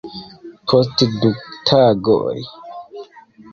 [0.71, 1.31] Post du
[1.71, 2.35] tagoj